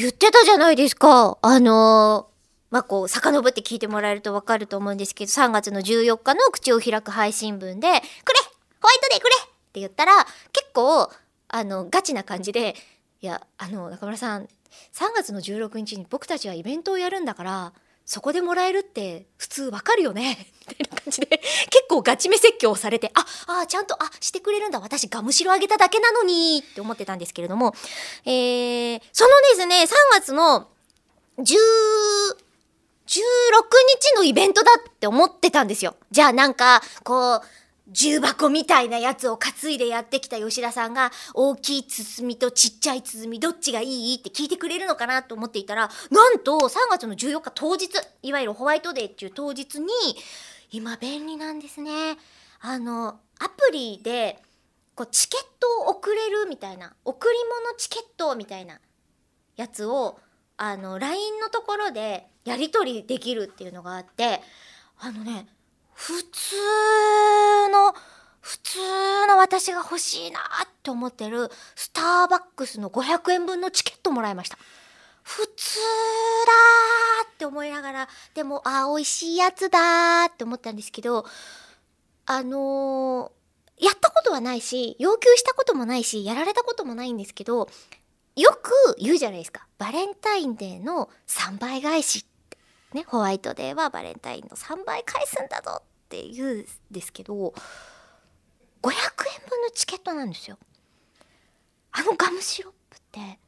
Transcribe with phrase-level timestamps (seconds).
[0.00, 1.36] 言ってたじゃないですか。
[1.42, 2.30] あのー
[2.70, 11.10] まあ、こう、遡って聞いてもらえるとわかると思うんですけど、3月の14日の口を開く配信文で、くれホワイトデーくれって言ったら、結構、
[11.48, 12.76] あの、ガチな感じで、
[13.20, 14.48] いや、あの、中村さん、3
[15.14, 17.72] 月の16日に僕たちはイベントをやるんだから、
[18.10, 20.36] そこでもらえるって普通わかるよね？
[20.66, 23.24] みたいな感じで結構ガチめ説教をされてあ
[23.62, 24.80] あちゃんとあしてくれるんだ。
[24.80, 27.72] 私がむしろあげただけなのにって思ってたんですけれども、
[28.24, 30.66] えー、そのですね3月の
[31.38, 31.54] 10
[33.06, 33.14] 16
[34.02, 35.94] 日のイベントだって思ってたんですよ。
[36.10, 37.42] じゃあなんかこう
[37.90, 44.16] 重箱みたいなやつを担いでやってきた吉田さんが大きい包みとちっちゃい包みどっちがいい？
[44.16, 47.88] って聞いてくれるのかなと思っていたらなんと3月の14日当日
[48.22, 49.88] いわゆるホワイトデーっていう当日に
[50.70, 52.16] 今便利なんですね。
[52.60, 54.38] あのアプリで
[54.94, 58.78] こうチケットを送れるみたいな贈り物チケットみたいな
[59.56, 60.20] やつを
[60.56, 64.40] あの LINE のところでやり取りできるっていうのがあって
[64.98, 65.46] あのね
[65.94, 66.56] 普通
[67.70, 67.94] の
[68.40, 68.78] 普通
[69.26, 74.58] の私が欲しいなって思ってるスターバックスの500円分のチケットもらいました。
[75.22, 75.78] 普通
[76.46, 81.24] だって思いながらでもあ美味しいやつだって思ったんですけど
[82.26, 87.68] あのーやったことはないし要求したこともないしやられたこともないんですけど
[88.36, 89.66] よく言うじゃないですか。
[89.78, 92.58] バレンタインデーの3倍返しって。
[92.92, 98.92] ねホワイトデーはバレンタインの3倍返すんだぞっって言うんですけど500円
[99.48, 100.58] 分のチケットなんですよ。
[101.92, 103.38] あのガムシロップって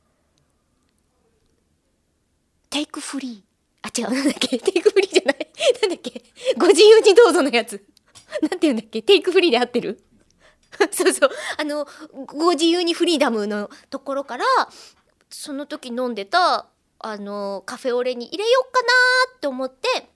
[2.70, 3.42] テイクフリー。
[3.84, 4.58] あ違うなんだっけ？
[4.58, 5.38] テイクフリーじゃない。
[5.82, 6.22] なんだっけ？
[6.56, 7.84] ご自由にどうぞのやつ。
[8.42, 9.02] なんて言うんだっけ？
[9.02, 10.04] テイクフリーで合ってる？
[10.92, 11.30] そうそう。
[11.58, 11.88] あの
[12.26, 14.44] ご自由にフリーダムのところから
[15.30, 16.68] その時飲んでた
[17.00, 18.88] あのカフェオレに入れようかな
[19.36, 20.11] って思って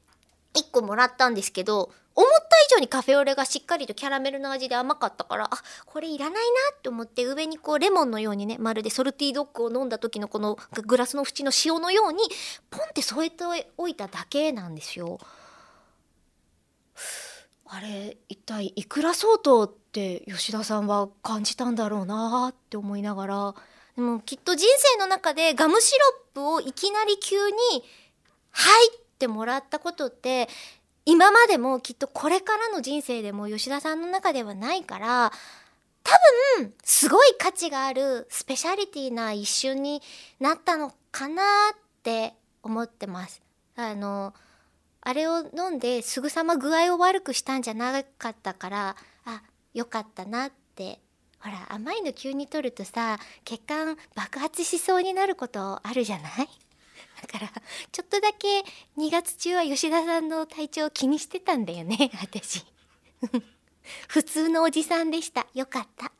[0.57, 5.51] 1個もらったんですけど思った以上にカフェオレがしっかりとキャラメルの味で甘かったからあ
[5.85, 6.41] これいらないな
[6.77, 12.21] って思って上にこうレモンのようにねまるでソルティドッグを飲んだ時のこのグラスの縁の塩のように
[12.71, 13.45] ポンって添えて
[13.77, 15.19] おいただけなんですよ。
[17.69, 23.55] あれ一体いくら相当って吉田さんは感じたんだろうなって思いながら
[23.97, 25.99] でもきっと人生の中でガムシロ
[26.33, 27.57] ップをいきなり急に
[28.53, 30.49] 「はい!」ってもらったことって
[31.07, 35.33] 今までもきっとこれからの人生でも吉田さんの中ではないから
[36.03, 36.13] 多
[36.59, 40.03] 分すごい価値があるスペシャリティな一瞬に
[40.39, 43.41] なったのかなって思ってます。
[43.77, 44.35] あの
[45.01, 51.01] あれを飲んですぐさま具合を悪くしたんじゃなかったからあよかったなって
[51.39, 56.49] ほら甘いの急に取るとさ血管爆発しそうになることあるじゃない？
[57.27, 57.49] から
[57.93, 58.61] ちょっとだけ
[58.99, 62.65] 2月中は吉田さんの体調を気にしてたんだよね私。
[64.09, 65.47] 普通のおじさんでした。
[65.55, 66.13] よかった。